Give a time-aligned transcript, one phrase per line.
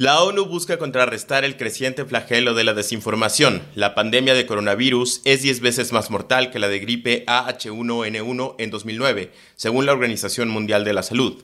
[0.00, 3.64] La ONU busca contrarrestar el creciente flagelo de la desinformación.
[3.74, 8.70] La pandemia de coronavirus es 10 veces más mortal que la de gripe AH1N1 en
[8.70, 11.42] 2009, según la Organización Mundial de la Salud.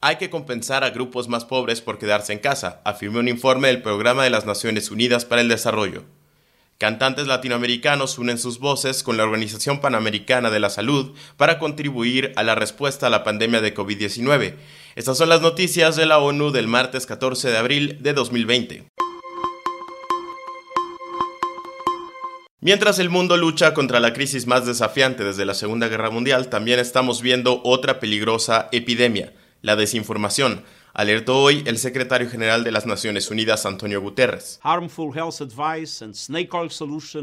[0.00, 3.82] Hay que compensar a grupos más pobres por quedarse en casa, afirmó un informe del
[3.82, 6.02] Programa de las Naciones Unidas para el Desarrollo.
[6.80, 12.42] Cantantes latinoamericanos unen sus voces con la Organización Panamericana de la Salud para contribuir a
[12.42, 14.54] la respuesta a la pandemia de COVID-19.
[14.96, 18.86] Estas son las noticias de la ONU del martes 14 de abril de 2020.
[22.60, 26.80] Mientras el mundo lucha contra la crisis más desafiante desde la Segunda Guerra Mundial, también
[26.80, 33.30] estamos viendo otra peligrosa epidemia, la desinformación alertó hoy el secretario general de las Naciones
[33.30, 34.60] Unidas, Antonio Guterres.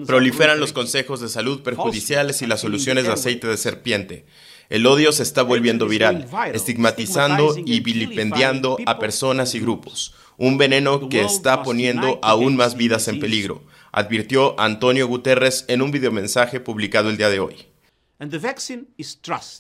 [0.08, 4.25] Proliferan los consejos de salud perjudiciales y las soluciones de aceite de serpiente.
[4.70, 11.08] El odio se está volviendo viral, estigmatizando y vilipendiando a personas y grupos, un veneno
[11.08, 17.09] que está poniendo aún más vidas en peligro, advirtió Antonio Guterres en un videomensaje publicado
[17.09, 17.67] el día de hoy.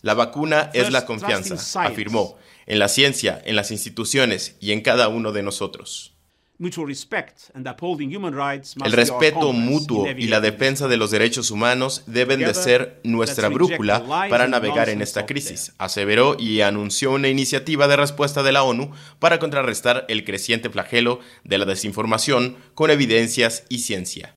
[0.01, 5.07] La vacuna es la confianza, afirmó, en la ciencia, en las instituciones y en cada
[5.07, 6.16] uno de nosotros.
[8.83, 14.03] El respeto mutuo y la defensa de los derechos humanos deben de ser nuestra brújula
[14.29, 18.91] para navegar en esta crisis, aseveró y anunció una iniciativa de respuesta de la ONU
[19.19, 24.36] para contrarrestar el creciente flagelo de la desinformación con evidencias y ciencia.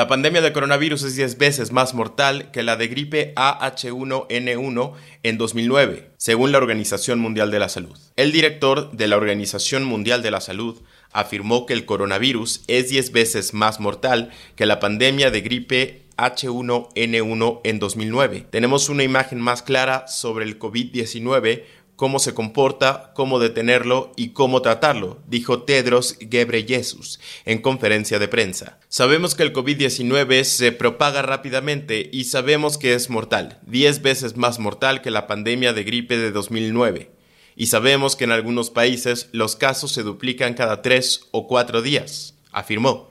[0.00, 5.36] La pandemia de coronavirus es 10 veces más mortal que la de gripe AH1N1 en
[5.36, 7.98] 2009, según la Organización Mundial de la Salud.
[8.16, 10.80] El director de la Organización Mundial de la Salud
[11.12, 17.60] afirmó que el coronavirus es 10 veces más mortal que la pandemia de gripe H1N1
[17.64, 18.46] en 2009.
[18.50, 21.64] Tenemos una imagen más clara sobre el COVID-19
[22.00, 28.78] cómo se comporta, cómo detenerlo y cómo tratarlo, dijo Tedros Ghebreyesus en conferencia de prensa.
[28.88, 34.58] Sabemos que el COVID-19 se propaga rápidamente y sabemos que es mortal, 10 veces más
[34.58, 37.10] mortal que la pandemia de gripe de 2009.
[37.54, 42.34] Y sabemos que en algunos países los casos se duplican cada 3 o 4 días,
[42.50, 43.09] afirmó.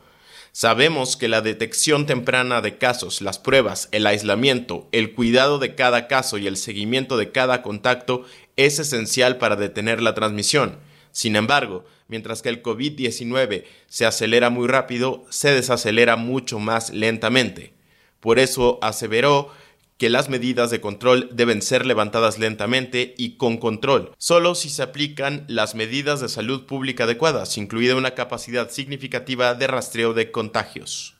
[0.61, 6.09] Sabemos que la detección temprana de casos, las pruebas, el aislamiento, el cuidado de cada
[6.09, 8.25] caso y el seguimiento de cada contacto
[8.57, 10.77] es esencial para detener la transmisión.
[11.13, 17.71] Sin embargo, mientras que el COVID-19 se acelera muy rápido, se desacelera mucho más lentamente.
[18.19, 19.53] Por eso aseveró
[19.99, 24.81] que las medidas de control deben ser levantadas lentamente y con control, solo si se
[24.81, 31.18] aplican las medidas de salud pública adecuadas, incluida una capacidad significativa de rastreo de contagios.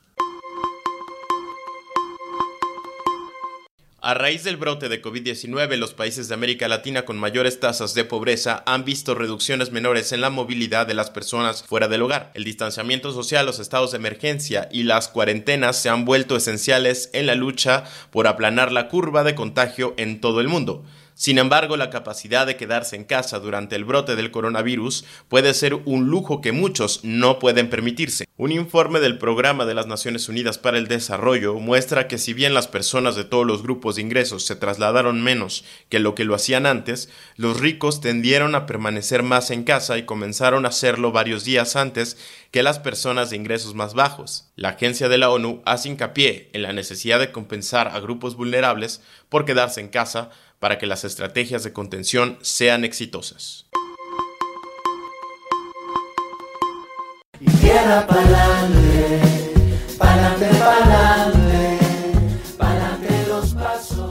[4.02, 8.06] A raíz del brote de COVID-19, los países de América Latina con mayores tasas de
[8.06, 12.32] pobreza han visto reducciones menores en la movilidad de las personas fuera del hogar.
[12.34, 17.26] El distanciamiento social, los estados de emergencia y las cuarentenas se han vuelto esenciales en
[17.26, 20.86] la lucha por aplanar la curva de contagio en todo el mundo.
[21.20, 25.74] Sin embargo, la capacidad de quedarse en casa durante el brote del coronavirus puede ser
[25.74, 28.26] un lujo que muchos no pueden permitirse.
[28.38, 32.54] Un informe del Programa de las Naciones Unidas para el Desarrollo muestra que si bien
[32.54, 36.36] las personas de todos los grupos de ingresos se trasladaron menos que lo que lo
[36.36, 41.44] hacían antes, los ricos tendieron a permanecer más en casa y comenzaron a hacerlo varios
[41.44, 42.16] días antes
[42.52, 44.48] que las personas de ingresos más bajos.
[44.56, 49.02] La agencia de la ONU hace hincapié en la necesidad de compensar a grupos vulnerables
[49.28, 53.66] por quedarse en casa para que las estrategias de contención sean exitosas.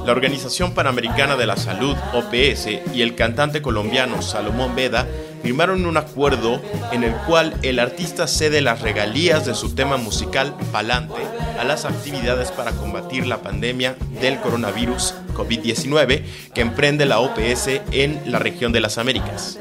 [0.04, 5.06] La Organización Panamericana de la Salud, OPS, y el cantante colombiano Salomón Veda
[5.42, 6.60] firmaron un acuerdo
[6.92, 11.14] en el cual el artista cede las regalías de su tema musical Palante
[11.58, 16.22] a las actividades para combatir la pandemia del coronavirus COVID-19
[16.54, 19.58] que emprende la OPS en la región de las Américas.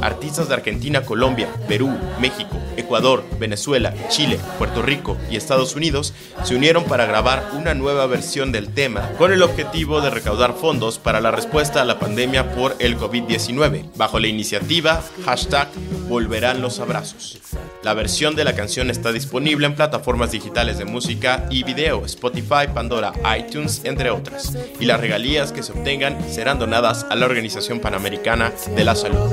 [0.00, 6.14] Artistas de Argentina, Colombia, Perú, México, Ecuador, Venezuela, Chile, Puerto Rico y Estados Unidos
[6.44, 10.98] se unieron para grabar una nueva versión del tema con el objetivo de recaudar fondos
[10.98, 15.68] para la respuesta a la pandemia por el COVID-19, bajo la iniciativa hashtag
[16.08, 17.38] Volverán los Abrazos.
[17.86, 22.66] La versión de la canción está disponible en plataformas digitales de música y video, Spotify,
[22.74, 27.78] Pandora, iTunes, entre otras, y las regalías que se obtengan serán donadas a la Organización
[27.78, 29.30] Panamericana de la Salud.